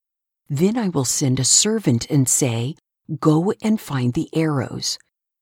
Then 0.49 0.76
I 0.76 0.88
will 0.88 1.04
send 1.04 1.38
a 1.38 1.45
servant 1.45 2.09
and 2.11 2.28
say, 2.28 2.75
Go 3.19 3.52
and 3.62 3.81
find 3.81 4.12
the 4.12 4.29
arrows. 4.35 4.99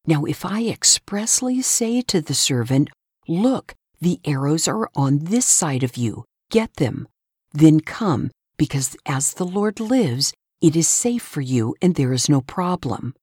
Now, 0.07 0.25
if 0.25 0.45
I 0.47 0.65
expressly 0.67 1.61
say 1.61 2.01
to 2.03 2.21
the 2.21 2.35
servant, 2.35 2.89
Look, 3.27 3.75
the 4.01 4.21
arrows 4.25 4.67
are 4.67 4.89
on 4.97 5.19
this 5.25 5.45
side 5.45 5.83
of 5.83 5.97
you. 5.97 6.25
Get 6.51 6.75
them. 6.75 7.09
Then 7.53 7.81
come, 7.81 8.31
because 8.57 8.97
as 9.05 9.35
the 9.35 9.45
Lord 9.45 9.81
lives, 9.81 10.33
it 10.63 10.77
is 10.77 10.89
safe 10.89 11.23
for 11.23 11.43
you 11.43 11.75
and 11.83 11.95
there 11.95 12.13
is 12.13 12.29
no 12.29 12.41
problem. 12.41 13.15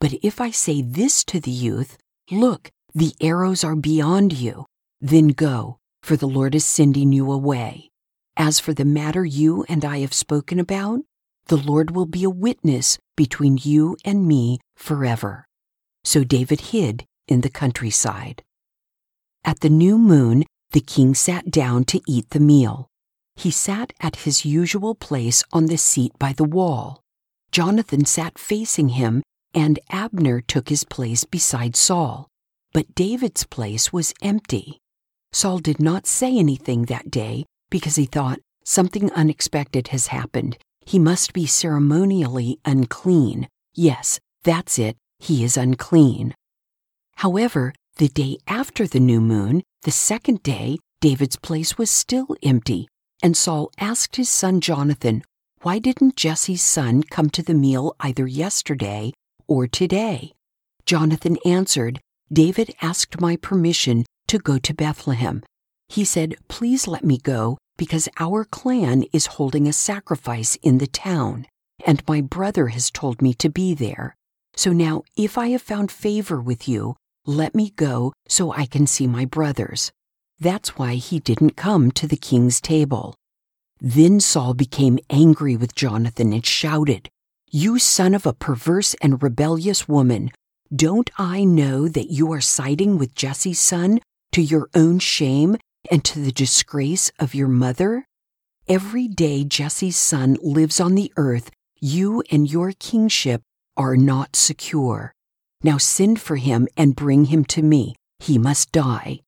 But 0.00 0.14
if 0.22 0.40
I 0.40 0.50
say 0.50 0.82
this 0.82 1.22
to 1.24 1.38
the 1.38 1.52
youth, 1.52 1.96
Look, 2.30 2.70
the 2.94 3.14
arrows 3.20 3.62
are 3.62 3.76
beyond 3.76 4.32
you, 4.32 4.66
then 5.00 5.28
go, 5.28 5.78
for 6.02 6.16
the 6.16 6.26
Lord 6.28 6.54
is 6.54 6.64
sending 6.64 7.12
you 7.12 7.30
away. 7.30 7.90
As 8.36 8.58
for 8.58 8.72
the 8.74 8.84
matter 8.84 9.24
you 9.24 9.64
and 9.68 9.84
I 9.84 9.98
have 9.98 10.14
spoken 10.14 10.58
about, 10.58 11.00
the 11.46 11.56
Lord 11.56 11.90
will 11.90 12.06
be 12.06 12.24
a 12.24 12.30
witness 12.30 12.98
between 13.16 13.58
you 13.62 13.96
and 14.04 14.26
me 14.26 14.60
forever. 14.76 15.46
So 16.04 16.24
David 16.24 16.60
hid 16.72 17.04
in 17.28 17.40
the 17.40 17.50
countryside. 17.50 18.42
At 19.44 19.60
the 19.60 19.70
new 19.70 19.98
moon, 19.98 20.44
the 20.72 20.80
king 20.80 21.14
sat 21.14 21.50
down 21.50 21.84
to 21.84 22.00
eat 22.06 22.30
the 22.30 22.40
meal. 22.40 22.88
He 23.36 23.50
sat 23.50 23.92
at 24.00 24.16
his 24.16 24.44
usual 24.44 24.94
place 24.94 25.44
on 25.52 25.66
the 25.66 25.76
seat 25.76 26.12
by 26.18 26.32
the 26.32 26.44
wall. 26.44 27.00
Jonathan 27.50 28.04
sat 28.04 28.38
facing 28.38 28.90
him, 28.90 29.22
and 29.52 29.78
Abner 29.90 30.40
took 30.40 30.68
his 30.68 30.84
place 30.84 31.24
beside 31.24 31.76
Saul. 31.76 32.28
But 32.72 32.94
David's 32.94 33.44
place 33.44 33.92
was 33.92 34.14
empty. 34.22 34.78
Saul 35.32 35.58
did 35.58 35.80
not 35.80 36.06
say 36.06 36.36
anything 36.36 36.86
that 36.86 37.10
day 37.10 37.44
because 37.70 37.96
he 37.96 38.06
thought 38.06 38.40
something 38.64 39.12
unexpected 39.12 39.88
has 39.88 40.08
happened. 40.08 40.58
He 40.86 40.98
must 40.98 41.32
be 41.32 41.46
ceremonially 41.46 42.58
unclean. 42.64 43.48
Yes, 43.74 44.20
that's 44.42 44.78
it, 44.78 44.96
he 45.18 45.44
is 45.44 45.56
unclean. 45.56 46.34
However, 47.16 47.72
the 47.96 48.08
day 48.08 48.38
after 48.46 48.86
the 48.86 49.00
new 49.00 49.20
moon, 49.20 49.62
the 49.82 49.90
second 49.90 50.42
day, 50.42 50.78
David's 51.00 51.36
place 51.36 51.78
was 51.78 51.90
still 51.90 52.36
empty, 52.42 52.88
and 53.22 53.36
Saul 53.36 53.70
asked 53.78 54.16
his 54.16 54.28
son 54.28 54.60
Jonathan, 54.60 55.22
Why 55.62 55.78
didn't 55.78 56.16
Jesse's 56.16 56.62
son 56.62 57.02
come 57.02 57.30
to 57.30 57.42
the 57.42 57.54
meal 57.54 57.94
either 58.00 58.26
yesterday 58.26 59.12
or 59.46 59.66
today? 59.66 60.32
Jonathan 60.86 61.38
answered, 61.44 62.00
David 62.32 62.74
asked 62.82 63.20
my 63.20 63.36
permission 63.36 64.04
to 64.26 64.38
go 64.38 64.58
to 64.58 64.74
Bethlehem. 64.74 65.42
He 65.88 66.04
said, 66.04 66.36
Please 66.48 66.88
let 66.88 67.04
me 67.04 67.18
go 67.18 67.58
because 67.76 68.08
our 68.18 68.44
clan 68.44 69.04
is 69.12 69.26
holding 69.26 69.66
a 69.66 69.72
sacrifice 69.72 70.56
in 70.62 70.78
the 70.78 70.86
town, 70.86 71.46
and 71.84 72.02
my 72.08 72.20
brother 72.20 72.68
has 72.68 72.90
told 72.90 73.20
me 73.20 73.34
to 73.34 73.48
be 73.48 73.74
there. 73.74 74.16
So 74.56 74.72
now, 74.72 75.02
if 75.16 75.36
I 75.36 75.48
have 75.48 75.62
found 75.62 75.90
favor 75.90 76.40
with 76.40 76.68
you, 76.68 76.96
let 77.26 77.54
me 77.54 77.70
go 77.70 78.12
so 78.28 78.52
I 78.52 78.66
can 78.66 78.86
see 78.86 79.06
my 79.06 79.24
brothers. 79.24 79.90
That's 80.38 80.76
why 80.78 80.94
he 80.94 81.18
didn't 81.18 81.56
come 81.56 81.90
to 81.92 82.06
the 82.06 82.16
king's 82.16 82.60
table. 82.60 83.14
Then 83.80 84.20
Saul 84.20 84.54
became 84.54 84.98
angry 85.10 85.56
with 85.56 85.74
Jonathan 85.74 86.32
and 86.32 86.44
shouted, 86.44 87.08
You 87.50 87.78
son 87.78 88.14
of 88.14 88.26
a 88.26 88.32
perverse 88.32 88.94
and 89.02 89.22
rebellious 89.22 89.88
woman, 89.88 90.30
don't 90.74 91.10
I 91.18 91.44
know 91.44 91.88
that 91.88 92.10
you 92.10 92.32
are 92.32 92.40
siding 92.40 92.98
with 92.98 93.14
Jesse's 93.14 93.58
son 93.58 94.00
to 94.32 94.42
your 94.42 94.68
own 94.74 94.98
shame 94.98 95.56
and 95.90 96.04
to 96.04 96.20
the 96.20 96.32
disgrace 96.32 97.10
of 97.18 97.34
your 97.34 97.48
mother? 97.48 98.06
Every 98.66 99.08
day 99.08 99.44
Jesse's 99.44 99.96
son 99.96 100.36
lives 100.42 100.80
on 100.80 100.94
the 100.94 101.12
earth, 101.16 101.50
you 101.80 102.22
and 102.30 102.50
your 102.50 102.72
kingship 102.72 103.42
are 103.76 103.96
not 103.96 104.36
secure. 104.36 105.12
Now 105.62 105.78
send 105.78 106.20
for 106.20 106.36
him 106.36 106.68
and 106.76 106.96
bring 106.96 107.26
him 107.26 107.44
to 107.46 107.62
me. 107.62 107.94
He 108.18 108.38
must 108.38 108.72
die. 108.72 109.20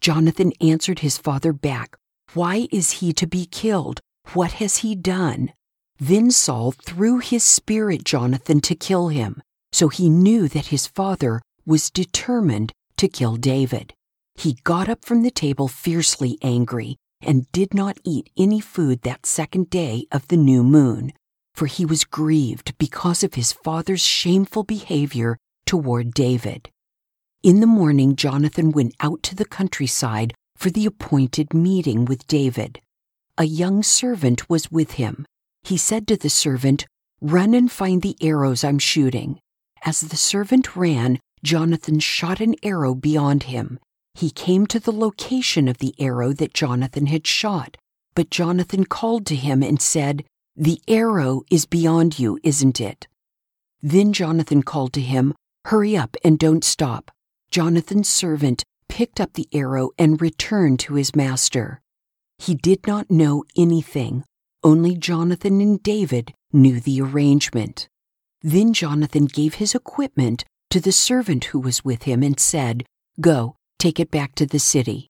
Jonathan 0.00 0.52
answered 0.60 0.98
his 0.98 1.16
father 1.16 1.52
back, 1.52 1.96
Why 2.34 2.68
is 2.70 3.00
he 3.00 3.12
to 3.14 3.26
be 3.26 3.46
killed? 3.46 4.00
What 4.32 4.52
has 4.52 4.78
he 4.78 4.94
done? 4.94 5.52
Then 5.98 6.30
Saul 6.30 6.72
threw 6.72 7.18
his 7.18 7.44
spear 7.44 7.90
at 7.90 8.04
Jonathan 8.04 8.60
to 8.62 8.74
kill 8.74 9.08
him, 9.08 9.42
so 9.72 9.88
he 9.88 10.08
knew 10.08 10.48
that 10.48 10.66
his 10.66 10.86
father 10.86 11.40
was 11.64 11.90
determined 11.90 12.72
to 12.96 13.08
kill 13.08 13.36
David. 13.36 13.94
He 14.34 14.58
got 14.64 14.88
up 14.88 15.04
from 15.04 15.22
the 15.22 15.30
table 15.30 15.68
fiercely 15.68 16.38
angry 16.42 16.96
and 17.20 17.50
did 17.52 17.72
not 17.72 17.98
eat 18.04 18.30
any 18.36 18.60
food 18.60 19.02
that 19.02 19.26
second 19.26 19.70
day 19.70 20.06
of 20.12 20.28
the 20.28 20.36
new 20.36 20.62
moon, 20.62 21.12
for 21.54 21.66
he 21.66 21.84
was 21.84 22.04
grieved 22.04 22.76
because 22.78 23.24
of 23.24 23.34
his 23.34 23.52
father's 23.52 24.02
shameful 24.02 24.64
behavior 24.64 25.38
toward 25.66 26.12
David. 26.12 26.70
In 27.42 27.60
the 27.60 27.66
morning, 27.66 28.16
Jonathan 28.16 28.72
went 28.72 28.94
out 29.00 29.22
to 29.24 29.34
the 29.34 29.44
countryside 29.44 30.34
for 30.56 30.70
the 30.70 30.86
appointed 30.86 31.54
meeting 31.54 32.04
with 32.04 32.26
David. 32.26 32.80
A 33.36 33.44
young 33.44 33.82
servant 33.82 34.48
was 34.48 34.70
with 34.70 34.92
him. 34.92 35.26
He 35.62 35.76
said 35.76 36.06
to 36.08 36.16
the 36.16 36.30
servant, 36.30 36.86
Run 37.20 37.54
and 37.54 37.70
find 37.70 38.02
the 38.02 38.16
arrows 38.20 38.64
I'm 38.64 38.78
shooting. 38.78 39.40
As 39.84 40.00
the 40.00 40.16
servant 40.16 40.76
ran, 40.76 41.18
Jonathan 41.42 41.98
shot 42.00 42.40
an 42.40 42.54
arrow 42.62 42.94
beyond 42.94 43.44
him. 43.44 43.78
He 44.14 44.30
came 44.30 44.66
to 44.68 44.78
the 44.78 44.92
location 44.92 45.66
of 45.68 45.78
the 45.78 45.94
arrow 45.98 46.32
that 46.34 46.54
Jonathan 46.54 47.06
had 47.06 47.26
shot, 47.26 47.76
but 48.14 48.30
Jonathan 48.30 48.84
called 48.84 49.26
to 49.26 49.34
him 49.36 49.62
and 49.62 49.82
said, 49.82 50.24
The 50.56 50.80
arrow 50.86 51.42
is 51.50 51.66
beyond 51.66 52.18
you, 52.18 52.38
isn't 52.42 52.80
it? 52.80 53.08
Then 53.82 54.12
Jonathan 54.12 54.62
called 54.62 54.92
to 54.94 55.00
him, 55.00 55.34
Hurry 55.66 55.96
up 55.96 56.16
and 56.22 56.38
don't 56.38 56.64
stop. 56.64 57.10
Jonathan's 57.50 58.08
servant 58.08 58.62
picked 58.88 59.20
up 59.20 59.32
the 59.32 59.48
arrow 59.52 59.90
and 59.98 60.20
returned 60.20 60.78
to 60.80 60.94
his 60.94 61.16
master. 61.16 61.80
He 62.38 62.54
did 62.54 62.86
not 62.86 63.10
know 63.10 63.44
anything, 63.56 64.24
only 64.62 64.96
Jonathan 64.96 65.60
and 65.60 65.82
David 65.82 66.32
knew 66.52 66.80
the 66.80 67.00
arrangement. 67.00 67.88
Then 68.42 68.72
Jonathan 68.72 69.24
gave 69.26 69.54
his 69.54 69.74
equipment 69.74 70.44
to 70.70 70.80
the 70.80 70.92
servant 70.92 71.46
who 71.46 71.58
was 71.58 71.84
with 71.84 72.04
him 72.04 72.22
and 72.22 72.38
said, 72.38 72.84
Go, 73.20 73.56
take 73.78 74.00
it 74.00 74.10
back 74.10 74.34
to 74.36 74.46
the 74.46 74.58
city. 74.58 75.08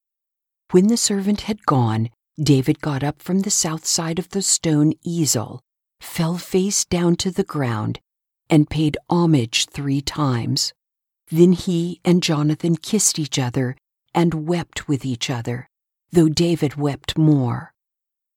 When 0.70 0.88
the 0.88 0.96
servant 0.96 1.42
had 1.42 1.66
gone, 1.66 2.10
David 2.40 2.80
got 2.80 3.04
up 3.04 3.22
from 3.22 3.40
the 3.40 3.50
south 3.50 3.86
side 3.86 4.18
of 4.18 4.30
the 4.30 4.42
stone 4.42 4.94
Ezel, 5.06 5.60
fell 6.00 6.36
face 6.36 6.84
down 6.84 7.16
to 7.16 7.30
the 7.30 7.44
ground, 7.44 8.00
and 8.50 8.68
paid 8.68 8.96
homage 9.08 9.66
three 9.66 10.00
times. 10.00 10.72
Then 11.30 11.52
he 11.52 12.00
and 12.04 12.22
Jonathan 12.22 12.76
kissed 12.76 13.18
each 13.18 13.38
other 13.38 13.76
and 14.14 14.46
wept 14.46 14.88
with 14.88 15.04
each 15.04 15.30
other, 15.30 15.68
though 16.10 16.28
David 16.28 16.76
wept 16.76 17.16
more. 17.16 17.72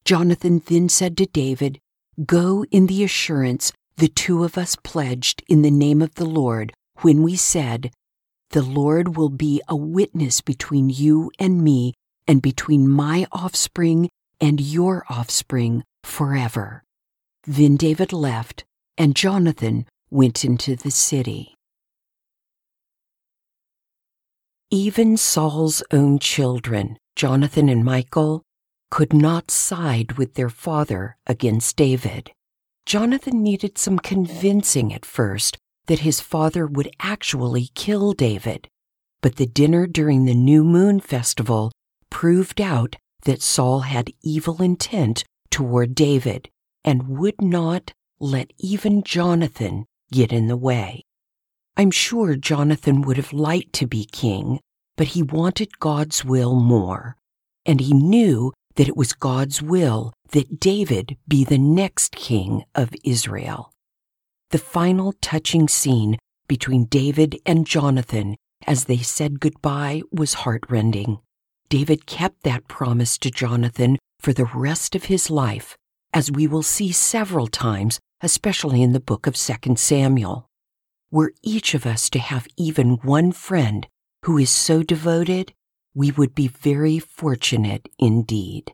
Jonathan 0.06 0.62
then 0.66 0.90
said 0.90 1.18
to 1.18 1.26
David, 1.26 1.80
Go 2.26 2.66
in 2.72 2.88
the 2.88 3.04
assurance 3.04 3.72
the 3.98 4.08
two 4.08 4.44
of 4.44 4.58
us 4.58 4.76
pledged 4.76 5.44
in 5.48 5.64
the 5.64 5.72
name 5.72 6.02
of 6.02 6.16
the 6.16 6.26
Lord 6.26 6.74
when 7.02 7.22
we 7.24 7.36
said, 7.36 7.92
the 8.52 8.62
Lord 8.62 9.18
will 9.18 9.30
be 9.30 9.62
a 9.68 9.76
witness 9.76 10.42
between 10.42 10.90
you 10.90 11.32
and 11.38 11.64
me, 11.64 11.94
and 12.28 12.42
between 12.42 12.88
my 12.88 13.26
offspring 13.32 14.10
and 14.40 14.62
your 14.62 15.06
offspring 15.10 15.84
forever. 16.04 16.84
Then 17.46 17.76
David 17.76 18.14
left, 18.14 18.64
and 18.98 19.16
Jonathan 19.16 19.86
went 20.10 20.46
into 20.46 20.76
the 20.76 20.92
city. 20.92 21.56
Even 24.70 25.16
Saul's 25.16 25.82
own 25.92 26.20
children, 26.20 26.98
Jonathan 27.16 27.70
and 27.70 27.86
Michal, 27.86 28.44
could 28.92 29.14
not 29.14 29.52
side 29.52 30.14
with 30.14 30.34
their 30.36 30.50
father 30.50 31.18
against 31.26 31.76
David. 31.76 32.32
Jonathan 32.86 33.44
needed 33.44 33.78
some 33.78 34.00
convincing 34.00 34.94
at 34.94 35.06
first 35.06 35.58
that 35.88 36.00
his 36.00 36.22
father 36.22 36.68
would 36.68 36.90
actually 37.00 37.70
kill 37.76 38.14
David. 38.14 38.70
But 39.22 39.38
the 39.38 39.48
dinner 39.48 39.88
during 39.88 40.26
the 40.26 40.36
New 40.36 40.64
Moon 40.64 41.00
Festival 41.00 41.72
proved 42.10 42.62
out 42.62 42.96
that 43.24 43.42
Saul 43.42 43.82
had 43.82 44.14
evil 44.22 44.62
intent 44.62 45.24
toward 45.50 45.96
David 45.96 46.50
and 46.84 47.08
would 47.08 47.42
not 47.42 47.94
let 48.20 48.52
even 48.58 49.04
Jonathan 49.04 49.86
get 50.12 50.32
in 50.32 50.48
the 50.48 50.58
way. 50.58 51.04
I'm 51.76 51.92
sure 51.92 52.36
Jonathan 52.36 53.02
would 53.02 53.18
have 53.18 53.34
liked 53.34 53.74
to 53.74 53.88
be 53.88 54.06
king, 54.06 54.60
but 54.96 55.08
he 55.08 55.22
wanted 55.22 55.80
God's 55.80 56.26
will 56.26 56.56
more, 56.56 57.16
and 57.66 57.80
he 57.80 57.94
knew 57.94 58.54
that 58.76 58.88
it 58.88 58.98
was 58.98 59.14
God's 59.14 59.62
will 59.62 60.14
that 60.32 60.60
David 60.60 61.18
be 61.28 61.44
the 61.44 61.58
next 61.58 62.16
king 62.16 62.64
of 62.74 62.94
Israel. 63.04 63.72
The 64.52 64.58
final 64.58 65.14
touching 65.22 65.68
scene 65.68 66.18
between 66.48 66.86
David 66.86 67.40
and 67.46 67.68
Jonathan 67.68 68.36
as 68.66 68.86
they 68.86 68.98
said 68.98 69.40
goodbye 69.40 70.02
was 70.12 70.46
heartrending. 70.46 71.20
David 71.70 72.06
kept 72.06 72.44
that 72.44 72.68
promise 72.68 73.18
to 73.20 73.30
Jonathan 73.30 73.98
for 74.20 74.34
the 74.34 74.50
rest 74.54 74.96
of 74.96 75.06
his 75.06 75.30
life, 75.30 75.76
as 76.14 76.32
we 76.32 76.48
will 76.48 76.64
see 76.64 76.92
several 76.92 77.48
times, 77.48 78.00
especially 78.22 78.82
in 78.82 78.94
the 78.94 79.00
book 79.00 79.28
of 79.28 79.36
2 79.36 79.76
Samuel. 79.76 80.48
Were 81.12 81.34
each 81.44 81.74
of 81.74 81.86
us 81.86 82.10
to 82.10 82.20
have 82.20 82.48
even 82.58 82.96
one 82.98 83.32
friend 83.32 83.88
who 84.24 84.38
is 84.38 84.50
so 84.50 84.84
devoted, 84.84 85.54
we 85.94 86.12
would 86.12 86.36
be 86.36 86.48
very 86.48 87.00
fortunate 87.00 87.88
indeed. 88.00 88.74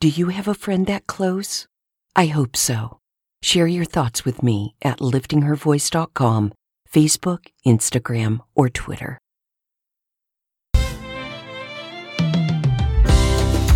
Do 0.00 0.08
you 0.08 0.28
have 0.28 0.48
a 0.48 0.54
friend 0.54 0.86
that 0.86 1.06
close? 1.06 1.66
I 2.16 2.26
hope 2.26 2.56
so. 2.56 3.01
Share 3.42 3.66
your 3.66 3.84
thoughts 3.84 4.24
with 4.24 4.42
me 4.42 4.76
at 4.82 5.00
liftinghervoice.com, 5.00 6.52
Facebook, 6.90 7.48
Instagram, 7.66 8.38
or 8.54 8.68
Twitter. 8.68 9.18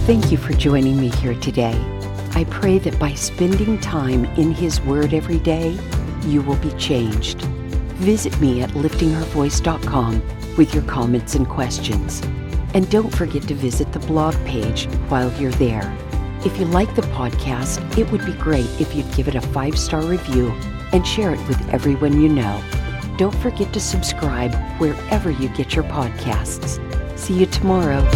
Thank 0.06 0.30
you 0.30 0.38
for 0.38 0.52
joining 0.52 1.00
me 1.00 1.08
here 1.08 1.34
today. 1.34 1.74
I 2.36 2.44
pray 2.44 2.78
that 2.78 2.96
by 3.00 3.14
spending 3.14 3.80
time 3.80 4.24
in 4.36 4.52
His 4.52 4.80
Word 4.82 5.12
every 5.12 5.40
day, 5.40 5.76
you 6.22 6.42
will 6.42 6.56
be 6.56 6.70
changed. 6.72 7.42
Visit 7.98 8.38
me 8.40 8.62
at 8.62 8.70
liftinghervoice.com 8.70 10.22
with 10.56 10.72
your 10.72 10.84
comments 10.84 11.34
and 11.34 11.48
questions. 11.48 12.20
And 12.72 12.88
don't 12.88 13.12
forget 13.12 13.42
to 13.48 13.54
visit 13.54 13.92
the 13.92 13.98
blog 13.98 14.36
page 14.44 14.86
while 15.08 15.32
you're 15.40 15.50
there. 15.52 15.92
If 16.46 16.60
you 16.60 16.66
like 16.66 16.94
the 16.94 17.02
podcast, 17.02 17.98
it 17.98 18.08
would 18.12 18.24
be 18.24 18.32
great 18.32 18.68
if 18.80 18.94
you'd 18.94 19.12
give 19.16 19.26
it 19.26 19.34
a 19.34 19.40
five 19.40 19.76
star 19.76 20.00
review 20.00 20.52
and 20.92 21.04
share 21.04 21.34
it 21.34 21.48
with 21.48 21.60
everyone 21.70 22.22
you 22.22 22.28
know. 22.28 22.62
Don't 23.18 23.34
forget 23.34 23.72
to 23.72 23.80
subscribe 23.80 24.54
wherever 24.80 25.28
you 25.28 25.48
get 25.48 25.74
your 25.74 25.82
podcasts. 25.86 26.78
See 27.18 27.34
you 27.34 27.46
tomorrow. 27.46 28.08